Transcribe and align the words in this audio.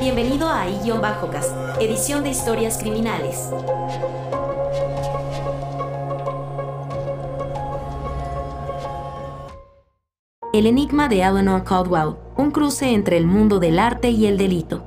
Bienvenido 0.00 0.48
a 0.48 0.66
I-Bajocas, 0.66 1.54
edición 1.78 2.24
de 2.24 2.30
historias 2.30 2.78
criminales. 2.78 3.50
El 10.54 10.64
enigma 10.64 11.08
de 11.08 11.16
Eleanor 11.16 11.64
Caldwell, 11.64 12.16
un 12.38 12.50
cruce 12.50 12.94
entre 12.94 13.18
el 13.18 13.26
mundo 13.26 13.58
del 13.58 13.78
arte 13.78 14.08
y 14.08 14.24
el 14.24 14.38
delito. 14.38 14.82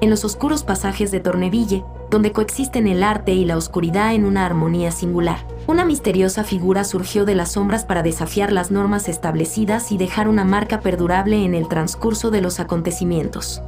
En 0.00 0.10
los 0.10 0.24
oscuros 0.24 0.64
pasajes 0.64 1.12
de 1.12 1.20
Torneville, 1.20 1.84
donde 2.10 2.32
coexisten 2.32 2.88
el 2.88 3.04
arte 3.04 3.32
y 3.32 3.44
la 3.44 3.56
oscuridad 3.56 4.12
en 4.12 4.24
una 4.24 4.44
armonía 4.44 4.90
singular, 4.90 5.46
una 5.68 5.84
misteriosa 5.84 6.42
figura 6.42 6.82
surgió 6.82 7.24
de 7.24 7.36
las 7.36 7.52
sombras 7.52 7.84
para 7.84 8.02
desafiar 8.02 8.50
las 8.50 8.72
normas 8.72 9.08
establecidas 9.08 9.92
y 9.92 9.98
dejar 9.98 10.28
una 10.28 10.44
marca 10.44 10.80
perdurable 10.80 11.44
en 11.44 11.54
el 11.54 11.68
transcurso 11.68 12.32
de 12.32 12.40
los 12.40 12.58
acontecimientos. 12.58 13.62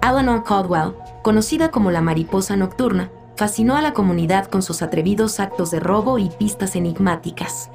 Eleanor 0.00 0.42
Caldwell, 0.44 0.94
conocida 1.22 1.70
como 1.70 1.90
la 1.90 2.00
mariposa 2.00 2.56
nocturna, 2.56 3.10
fascinó 3.36 3.76
a 3.76 3.82
la 3.82 3.92
comunidad 3.92 4.46
con 4.46 4.62
sus 4.62 4.80
atrevidos 4.80 5.38
actos 5.38 5.70
de 5.70 5.80
robo 5.80 6.18
y 6.18 6.30
pistas 6.30 6.74
enigmáticas 6.74 7.70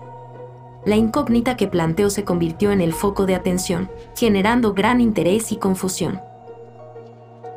la 0.86 0.96
incógnita 0.96 1.56
que 1.56 1.68
planteó 1.68 2.10
se 2.10 2.26
convirtió 2.26 2.72
en 2.72 2.82
el 2.82 2.94
foco 2.94 3.26
de 3.26 3.36
atención, 3.36 3.90
generando 4.16 4.74
gran 4.74 5.00
interés 5.00 5.52
y 5.52 5.58
confusión. 5.58 6.20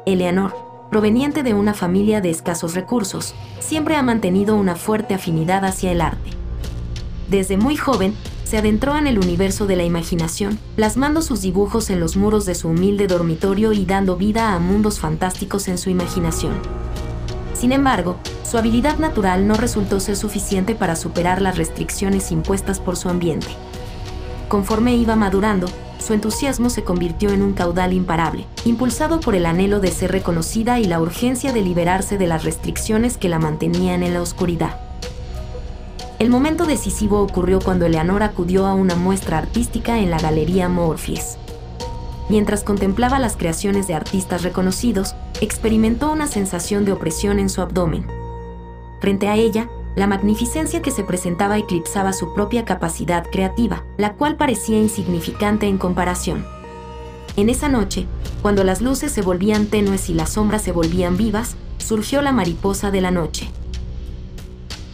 Eleanor, 0.05 0.55
proveniente 0.90 1.42
de 1.42 1.54
una 1.54 1.74
familia 1.74 2.20
de 2.20 2.30
escasos 2.30 2.74
recursos, 2.74 3.34
siempre 3.60 3.96
ha 3.96 4.02
mantenido 4.02 4.56
una 4.56 4.76
fuerte 4.76 5.14
afinidad 5.14 5.64
hacia 5.64 5.92
el 5.92 6.00
arte. 6.00 6.30
Desde 7.28 7.56
muy 7.56 7.76
joven, 7.76 8.14
se 8.45 8.59
adentró 8.59 8.96
en 8.96 9.09
el 9.09 9.18
universo 9.18 9.66
de 9.66 9.74
la 9.74 9.82
imaginación, 9.82 10.59
plasmando 10.76 11.20
sus 11.20 11.42
dibujos 11.42 11.90
en 11.90 11.98
los 11.98 12.16
muros 12.16 12.46
de 12.46 12.54
su 12.54 12.68
humilde 12.68 13.09
dormitorio 13.09 13.72
y 13.72 13.84
dando 13.84 14.16
vida 14.16 14.54
a 14.54 14.60
mundos 14.60 15.00
fantásticos 15.00 15.66
en 15.66 15.78
su 15.78 15.90
imaginación. 15.90 16.54
Sin 17.54 17.73
embargo, 17.73 18.16
su 18.45 18.59
habilidad 18.59 18.98
natural 18.98 19.48
no 19.48 19.54
resultó 19.54 19.98
ser 19.98 20.15
suficiente 20.15 20.76
para 20.76 20.95
superar 20.95 21.43
las 21.43 21.56
restricciones 21.56 22.30
impuestas 22.30 22.78
por 22.78 22.96
su 22.96 23.09
ambiente. 23.09 23.48
Conforme 24.48 24.95
iba 24.95 25.16
madurando, 25.16 25.66
su 26.07 26.15
entusiasmo 26.15 26.71
se 26.71 26.85
convirtió 26.85 27.30
en 27.30 27.43
un 27.43 27.52
caudal 27.52 27.93
imparable, 27.93 28.46
impulsado 28.65 29.18
por 29.18 29.35
el 29.35 29.45
anhelo 29.45 29.80
de 29.80 29.90
ser 29.90 30.12
reconocida 30.12 30.79
y 30.79 30.85
la 30.85 31.01
urgencia 31.01 31.52
de 31.52 31.62
liberarse 31.62 32.16
de 32.16 32.29
las 32.29 32.45
restricciones 32.45 33.16
que 33.16 33.29
la 33.29 33.40
mantenían 33.40 34.04
en 34.04 34.15
la 34.15 34.23
oscuridad. 34.23 34.79
El 36.21 36.30
momento 36.30 36.65
decisivo 36.65 37.21
ocurrió 37.21 37.59
cuando 37.59 37.87
Eleanor 37.87 38.23
acudió 38.23 38.66
a 38.66 38.74
una 38.74 38.95
muestra 38.95 39.38
artística 39.38 39.99
en 39.99 40.10
la 40.10 40.21
Galería 40.21 40.68
Morpheus. 40.68 41.38
Mientras 42.29 42.62
contemplaba 42.62 43.18
las 43.18 43.37
creaciones 43.37 43.88
de 43.88 43.95
artistas 43.95 44.45
reconocidos, 44.45 45.16
experimentó 45.40 46.12
una 46.12 46.29
sensación 46.29 46.84
de 46.84 46.93
opresión 46.93 47.40
en 47.40 47.51
su 47.51 47.62
abdomen. 47.62 48.07
Frente 49.01 49.27
a 49.27 49.34
ella, 49.34 49.68
la 49.97 50.07
magnificencia 50.07 50.83
que 50.83 50.91
se 50.91 51.02
presentaba 51.02 51.59
eclipsaba 51.59 52.13
su 52.13 52.35
propia 52.35 52.65
capacidad 52.65 53.27
creativa, 53.29 53.83
la 53.97 54.13
cual 54.13 54.37
parecía 54.37 54.79
insignificante 54.79 55.66
en 55.66 55.79
comparación. 55.79 56.47
En 57.37 57.49
esa 57.49 57.69
noche, 57.69 58.07
cuando 58.43 58.63
las 58.63 58.83
luces 58.83 59.11
se 59.11 59.23
volvían 59.23 59.67
tenues 59.67 60.09
y 60.09 60.15
las 60.15 60.30
sombras 60.35 60.63
se 60.63 60.73
volvían 60.73 61.17
vivas, 61.17 61.57
surgió 61.79 62.23
la 62.23 62.33
mariposa 62.33 62.91
de 62.91 63.01
la 63.01 63.11
noche. 63.11 63.51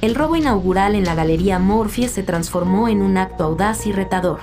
El 0.01 0.15
robo 0.15 0.37
inaugural 0.37 0.95
en 0.95 1.05
la 1.05 1.15
Galería 1.15 1.59
Morpheus 1.59 2.11
se 2.11 2.23
transformó 2.23 2.89
en 2.89 3.03
un 3.03 3.17
acto 3.17 3.45
audaz 3.45 3.87
y 3.87 3.93
retador. 3.93 4.41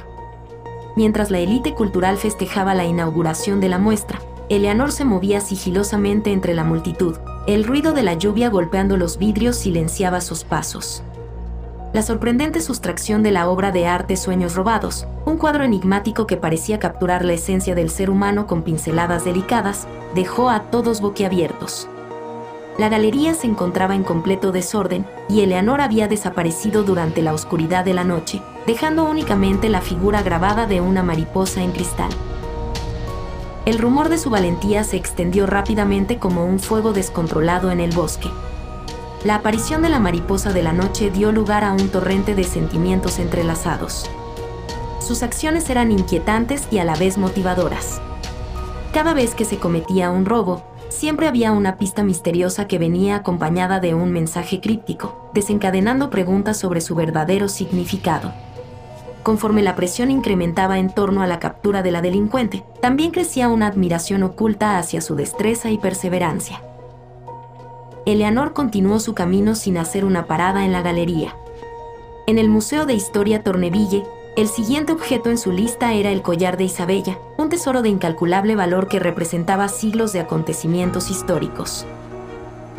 Mientras 0.96 1.32
la 1.32 1.40
élite 1.40 1.74
cultural 1.74 2.18
festejaba 2.18 2.76
la 2.76 2.86
inauguración 2.86 3.60
de 3.60 3.70
la 3.70 3.78
muestra, 3.78 4.20
Eleanor 4.50 4.92
se 4.92 5.06
movía 5.06 5.42
sigilosamente 5.42 6.32
entre 6.32 6.56
la 6.56 6.64
multitud. 6.64 7.18
El 7.46 7.64
ruido 7.64 7.94
de 7.94 8.02
la 8.02 8.16
lluvia 8.16 8.50
golpeando 8.50 8.98
los 8.98 9.20
vidrios 9.20 9.58
silenciaba 9.58 10.22
sus 10.22 10.44
pasos. 10.44 11.04
La 11.94 12.02
sorprendente 12.02 12.60
sustracción 12.60 13.22
de 13.22 13.32
la 13.32 13.48
obra 13.48 13.72
de 13.72 13.86
arte 13.86 14.18
Sueños 14.18 14.56
Robados, 14.56 15.06
un 15.26 15.38
cuadro 15.38 15.64
enigmático 15.64 16.26
que 16.26 16.36
parecía 16.36 16.80
capturar 16.80 17.24
la 17.24 17.34
esencia 17.34 17.76
del 17.76 17.92
ser 17.92 18.10
humano 18.10 18.48
con 18.48 18.64
pinceladas 18.64 19.24
delicadas, 19.24 19.88
dejó 20.16 20.50
a 20.50 20.72
todos 20.72 21.00
boquiabiertos. 21.00 21.88
La 22.80 22.90
galería 22.90 23.36
se 23.36 23.46
encontraba 23.46 23.94
en 23.94 24.04
completo 24.04 24.52
desorden 24.52 25.06
y 25.28 25.42
Eleanor 25.42 25.82
había 25.82 26.08
desaparecido 26.08 26.84
durante 26.84 27.22
la 27.22 27.34
oscuridad 27.34 27.86
de 27.86 27.94
la 27.94 28.04
noche, 28.04 28.42
dejando 28.66 29.04
únicamente 29.04 29.70
la 29.70 29.82
figura 29.82 30.24
grabada 30.24 30.66
de 30.66 30.82
una 30.82 31.04
mariposa 31.04 31.62
en 31.62 31.72
cristal. 31.72 32.10
El 33.70 33.78
rumor 33.78 34.10
de 34.10 34.18
su 34.18 34.32
valentía 34.32 34.84
se 34.84 34.98
extendió 34.98 35.46
rápidamente 35.46 36.18
como 36.18 36.44
un 36.44 36.58
fuego 36.58 36.92
descontrolado 36.92 37.70
en 37.70 37.80
el 37.80 37.92
bosque. 37.92 38.28
La 39.24 39.36
aparición 39.36 39.84
de 39.84 39.90
la 39.90 40.00
mariposa 40.00 40.52
de 40.52 40.64
la 40.64 40.74
noche 40.74 41.12
dio 41.12 41.32
lugar 41.32 41.64
a 41.64 41.74
un 41.74 41.90
torrente 41.90 42.34
de 42.34 42.46
sentimientos 42.46 43.20
entrelazados. 43.20 44.10
Sus 45.00 45.22
acciones 45.22 45.70
eran 45.70 45.92
inquietantes 45.92 46.68
y 46.72 46.80
a 46.80 46.84
la 46.84 46.96
vez 46.96 47.20
motivadoras. 47.20 48.02
Cada 48.92 49.14
vez 49.14 49.36
que 49.36 49.46
se 49.46 49.58
cometía 49.58 50.10
un 50.10 50.26
robo, 50.26 50.64
siempre 50.90 51.28
había 51.28 51.52
una 51.52 51.78
pista 51.78 52.02
misteriosa 52.02 52.68
que 52.68 52.80
venía 52.80 53.18
acompañada 53.18 53.80
de 53.80 53.94
un 53.94 54.12
mensaje 54.12 54.62
críptico, 54.62 55.30
desencadenando 55.36 56.10
preguntas 56.10 56.58
sobre 56.58 56.82
su 56.82 56.96
verdadero 56.96 57.48
significado. 57.48 58.34
Conforme 59.30 59.62
la 59.62 59.76
presión 59.76 60.10
incrementaba 60.10 60.80
en 60.80 60.90
torno 60.90 61.22
a 61.22 61.28
la 61.28 61.38
captura 61.38 61.84
de 61.84 61.92
la 61.92 62.02
delincuente, 62.02 62.64
también 62.82 63.12
crecía 63.12 63.48
una 63.48 63.68
admiración 63.68 64.24
oculta 64.24 64.80
hacia 64.80 65.02
su 65.02 65.16
destreza 65.16 65.70
y 65.70 65.78
perseverancia. 65.78 66.64
Eleanor 68.08 68.54
continuó 68.54 69.00
su 69.00 69.14
camino 69.14 69.54
sin 69.54 69.78
hacer 69.78 70.04
una 70.04 70.26
parada 70.26 70.66
en 70.66 70.72
la 70.72 70.82
galería. 70.82 71.36
En 72.26 72.40
el 72.40 72.50
Museo 72.50 72.88
de 72.88 72.96
Historia 72.96 73.44
Torneville, 73.44 74.04
el 74.36 74.48
siguiente 74.48 74.94
objeto 74.94 75.30
en 75.30 75.38
su 75.38 75.52
lista 75.52 75.94
era 75.94 76.10
el 76.10 76.24
collar 76.24 76.58
de 76.58 76.64
Isabella, 76.64 77.20
un 77.38 77.50
tesoro 77.50 77.84
de 77.84 77.90
incalculable 77.90 78.56
valor 78.56 78.88
que 78.88 78.98
representaba 78.98 79.68
siglos 79.68 80.12
de 80.12 80.22
acontecimientos 80.22 81.12
históricos. 81.12 81.86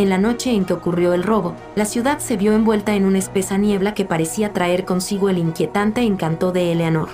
En 0.00 0.08
la 0.08 0.16
noche 0.16 0.52
en 0.52 0.64
que 0.64 0.72
ocurrió 0.72 1.12
el 1.12 1.22
robo, 1.22 1.54
la 1.76 1.84
ciudad 1.84 2.20
se 2.20 2.38
vio 2.38 2.54
envuelta 2.54 2.94
en 2.94 3.04
una 3.04 3.18
espesa 3.18 3.58
niebla 3.58 3.92
que 3.92 4.06
parecía 4.06 4.54
traer 4.54 4.86
consigo 4.86 5.28
el 5.28 5.36
inquietante 5.36 6.00
encanto 6.00 6.52
de 6.52 6.72
Eleanor. 6.72 7.10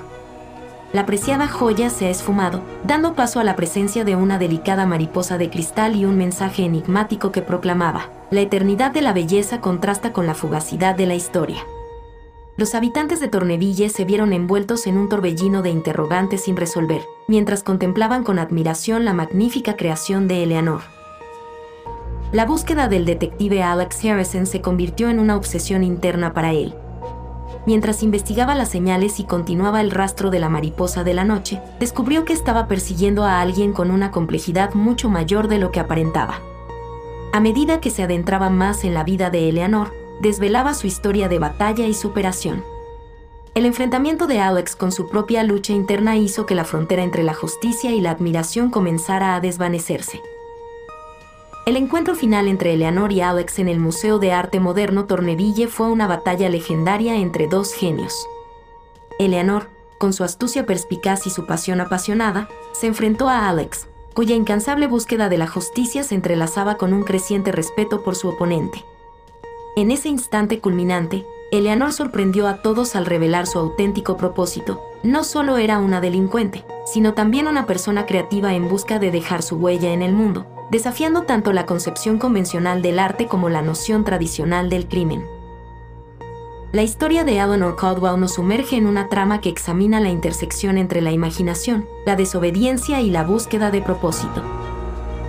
La 0.93 1.05
preciada 1.05 1.49
joya 1.49 1.91
se 1.91 2.07
ha 2.07 2.11
esfumado, 2.11 2.63
dando 2.85 3.15
paso 3.15 3.41
a 3.41 3.45
la 3.45 3.57
presencia 3.57 4.05
de 4.05 4.15
una 4.15 4.39
delicada 4.39 4.87
mariposa 4.87 5.37
de 5.37 5.51
cristal 5.51 5.97
y 5.97 6.05
un 6.05 6.17
mensaje 6.17 6.63
enigmático 6.63 7.33
que 7.33 7.43
proclamaba, 7.43 8.09
la 8.31 8.43
eternidad 8.43 8.93
de 8.93 9.03
la 9.03 9.13
belleza 9.13 9.61
contrasta 9.61 10.13
con 10.13 10.29
la 10.29 10.35
fugacidad 10.35 10.95
de 10.95 11.07
la 11.07 11.17
historia. 11.17 11.67
Los 12.57 12.77
habitantes 12.77 13.19
de 13.19 13.27
Torneville 13.27 13.89
se 13.89 14.05
vieron 14.05 14.33
envueltos 14.33 14.87
en 14.87 14.97
un 14.97 15.09
torbellino 15.09 15.63
de 15.63 15.71
interrogantes 15.71 16.45
sin 16.45 16.57
resolver, 16.57 17.03
mientras 17.27 17.65
contemplaban 17.65 18.23
con 18.23 18.39
admiración 18.39 19.05
la 19.05 19.13
magnífica 19.13 19.75
creación 19.75 20.29
de 20.29 20.45
Eleanor. 20.45 20.96
La 22.33 22.45
búsqueda 22.45 22.89
del 22.89 23.05
detective 23.05 23.63
Alex 23.63 24.05
Harrison 24.05 24.47
se 24.47 24.61
convirtió 24.61 25.09
en 25.09 25.21
una 25.21 25.37
obsesión 25.37 25.85
interna 25.85 26.35
para 26.35 26.53
él. 26.53 26.75
Mientras 27.67 28.03
investigaba 28.03 28.57
las 28.57 28.69
señales 28.69 29.21
y 29.21 29.25
continuaba 29.25 29.81
el 29.81 29.93
rastro 29.93 30.31
de 30.31 30.41
la 30.41 30.49
mariposa 30.49 31.05
de 31.05 31.15
la 31.15 31.25
noche, 31.25 31.61
descubrió 31.79 32.25
que 32.25 32.33
estaba 32.33 32.67
persiguiendo 32.67 33.25
a 33.25 33.41
alguien 33.41 33.73
con 33.73 33.93
una 33.93 34.11
complejidad 34.11 34.75
mucho 34.75 35.09
mayor 35.09 35.47
de 35.47 35.59
lo 35.59 35.71
que 35.71 35.79
aparentaba. 35.79 36.41
A 37.33 37.41
medida 37.41 37.81
que 37.81 37.91
se 37.91 38.03
adentraba 38.03 38.51
más 38.51 38.83
en 38.85 38.95
la 38.95 39.05
vida 39.05 39.31
de 39.31 39.49
Eleanor, 39.49 39.93
desvelaba 40.21 40.75
su 40.75 40.87
historia 40.89 41.29
de 41.29 41.39
batalla 41.39 41.87
y 41.87 41.95
superación. 41.95 42.65
El 43.55 43.67
enfrentamiento 43.67 44.27
de 44.27 44.41
Alex 44.41 44.75
con 44.75 44.91
su 44.91 45.09
propia 45.09 45.43
lucha 45.45 45.73
interna 45.73 46.17
hizo 46.17 46.45
que 46.45 46.55
la 46.55 46.65
frontera 46.65 47.03
entre 47.03 47.23
la 47.23 47.35
justicia 47.35 47.93
y 47.93 48.01
la 48.01 48.11
admiración 48.11 48.71
comenzara 48.71 49.35
a 49.35 49.41
desvanecerse. 49.41 50.21
El 51.67 51.77
encuentro 51.77 52.15
final 52.15 52.47
entre 52.47 52.75
Eleanor 52.75 53.11
y 53.11 53.23
Alex 53.23 53.59
en 53.59 53.69
el 53.69 53.81
Museo 53.81 54.21
de 54.21 54.31
Arte 54.31 54.61
Moderno 54.61 55.07
Torneville 55.07 55.67
fue 55.67 55.89
una 55.89 56.07
batalla 56.07 56.49
legendaria 56.49 57.17
entre 57.17 57.49
dos 57.49 57.75
genios. 57.75 58.29
Eleanor, 59.19 59.69
con 59.99 60.13
su 60.13 60.23
astucia 60.23 60.65
perspicaz 60.65 61.27
y 61.27 61.31
su 61.31 61.45
pasión 61.45 61.81
apasionada, 61.81 62.49
se 62.71 62.87
enfrentó 62.87 63.29
a 63.29 63.49
Alex, 63.49 63.89
cuya 64.15 64.37
incansable 64.37 64.87
búsqueda 64.87 65.29
de 65.29 65.39
la 65.39 65.49
justicia 65.49 66.05
se 66.05 66.15
entrelazaba 66.15 66.77
con 66.77 66.93
un 66.93 67.03
creciente 67.03 67.51
respeto 67.51 68.05
por 68.05 68.15
su 68.15 68.29
oponente. 68.29 68.85
En 69.75 69.91
ese 69.91 70.09
instante 70.09 70.61
culminante, 70.61 71.27
Eleanor 71.51 71.93
sorprendió 71.93 72.47
a 72.47 72.63
todos 72.63 72.95
al 72.95 73.07
revelar 73.07 73.49
su 73.49 73.59
auténtico 73.59 74.17
propósito. 74.17 74.81
No 75.03 75.25
solo 75.25 75.59
era 75.59 75.81
una 75.81 76.01
delincuente, 76.01 76.65
sino 76.85 77.13
también 77.15 77.49
una 77.49 77.67
persona 77.67 78.07
creativa 78.07 78.55
en 78.55 78.69
busca 78.69 79.01
de 79.01 79.11
dejar 79.11 79.43
su 79.43 79.57
huella 79.57 79.93
en 79.93 80.03
el 80.03 80.13
mundo, 80.13 80.47
desafiando 80.71 81.23
tanto 81.23 81.53
la 81.53 81.67
concepción 81.67 82.19
convencional 82.19 82.83
del 82.83 82.99
arte 82.99 83.27
como 83.27 83.49
la 83.49 83.63
noción 83.63 84.05
tradicional 84.05 84.69
del 84.69 84.89
crimen. 84.89 85.25
La 86.73 86.83
historia 86.83 87.25
de 87.25 87.39
Eleanor 87.39 87.77
Caldwell 87.77 88.21
nos 88.21 88.35
sumerge 88.35 88.77
en 88.77 88.87
una 88.87 89.09
trama 89.09 89.41
que 89.41 89.49
examina 89.49 90.01
la 90.01 90.11
intersección 90.11 90.77
entre 90.77 91.01
la 91.01 91.13
imaginación, 91.13 91.87
la 92.05 92.17
desobediencia 92.17 93.01
y 93.01 93.11
la 93.11 93.23
búsqueda 93.23 93.71
de 93.71 93.81
propósito. 93.81 94.43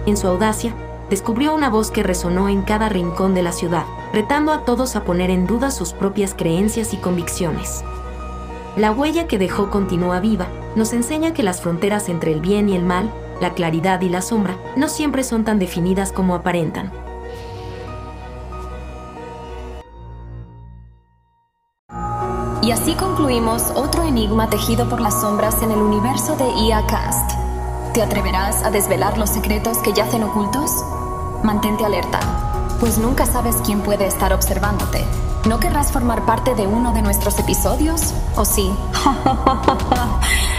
En 0.06 0.18
su 0.18 0.28
audacia, 0.28 0.74
descubrió 1.10 1.54
una 1.54 1.70
voz 1.70 1.92
que 1.92 2.04
resonó 2.04 2.50
en 2.50 2.64
cada 2.64 2.90
rincón 2.90 3.34
de 3.34 3.44
la 3.44 3.52
ciudad, 3.52 3.86
retando 4.14 4.52
a 4.52 4.66
todos 4.66 4.96
a 4.96 5.04
poner 5.04 5.30
en 5.30 5.48
duda 5.48 5.72
sus 5.72 5.94
propias 5.94 6.34
creencias 6.34 6.94
y 6.94 6.98
convicciones. 6.98 7.84
La 8.76 8.92
huella 8.92 9.28
que 9.28 9.38
dejó 9.38 9.70
continúa 9.70 10.20
viva, 10.20 10.48
nos 10.76 10.94
enseña 10.94 11.34
que 11.34 11.44
las 11.44 11.62
fronteras 11.62 12.10
entre 12.10 12.34
el 12.34 12.42
bien 12.42 12.68
y 12.70 12.76
el 12.76 12.84
mal, 12.84 13.12
la 13.42 13.54
claridad 13.54 14.02
y 14.02 14.10
la 14.10 14.22
sombra, 14.22 14.58
no 14.76 14.88
siempre 14.88 15.24
son 15.24 15.44
tan 15.44 15.60
definidas 15.60 16.12
como 16.12 16.36
aparentan. 16.36 16.92
Y 22.62 22.72
así 22.72 22.96
concluimos 22.96 23.72
otro 23.76 24.04
enigma 24.04 24.50
tejido 24.50 24.90
por 24.90 25.00
las 25.00 25.22
sombras 25.22 25.62
en 25.62 25.72
el 25.72 25.80
universo 25.80 26.36
de 26.36 26.50
IA 26.50 26.86
Cast. 26.86 27.32
¿Te 27.94 28.02
atreverás 28.02 28.64
a 28.64 28.72
desvelar 28.72 29.18
los 29.18 29.30
secretos 29.30 29.78
que 29.78 29.94
yacen 29.94 30.24
ocultos? 30.24 30.72
Mantente 31.44 31.86
alerta, 31.86 32.20
pues 32.80 32.98
nunca 32.98 33.26
sabes 33.26 33.56
quién 33.66 33.82
puede 33.82 34.06
estar 34.06 34.34
observándote. 34.34 35.06
¿No 35.48 35.60
querrás 35.62 35.94
formar 35.94 36.26
parte 36.26 36.56
de 36.56 36.68
uno 36.68 36.92
de 36.92 37.02
nuestros 37.02 37.40
episodios? 37.40 38.14
¿O 38.36 38.44
sí? 38.44 38.70